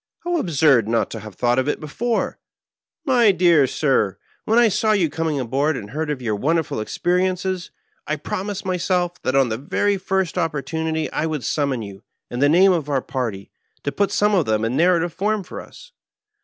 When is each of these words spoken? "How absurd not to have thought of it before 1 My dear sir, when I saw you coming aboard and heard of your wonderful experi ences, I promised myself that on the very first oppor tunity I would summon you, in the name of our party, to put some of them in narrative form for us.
"How 0.21 0.37
absurd 0.37 0.87
not 0.87 1.11
to 1.11 1.19
have 1.19 1.35
thought 1.35 1.59
of 1.59 1.67
it 1.67 1.79
before 1.79 2.39
1 3.03 3.15
My 3.17 3.31
dear 3.31 3.67
sir, 3.67 4.17
when 4.45 4.57
I 4.57 4.67
saw 4.67 4.93
you 4.93 5.11
coming 5.11 5.39
aboard 5.39 5.77
and 5.77 5.91
heard 5.91 6.09
of 6.09 6.23
your 6.23 6.35
wonderful 6.35 6.79
experi 6.79 7.21
ences, 7.31 7.69
I 8.07 8.15
promised 8.15 8.65
myself 8.65 9.21
that 9.21 9.35
on 9.35 9.49
the 9.49 9.59
very 9.59 9.99
first 9.99 10.37
oppor 10.37 10.63
tunity 10.63 11.07
I 11.13 11.27
would 11.27 11.43
summon 11.43 11.83
you, 11.83 12.01
in 12.31 12.39
the 12.39 12.49
name 12.49 12.71
of 12.71 12.89
our 12.89 13.03
party, 13.03 13.51
to 13.83 13.91
put 13.91 14.09
some 14.11 14.33
of 14.33 14.47
them 14.47 14.65
in 14.65 14.75
narrative 14.75 15.13
form 15.13 15.43
for 15.43 15.61
us. 15.61 15.91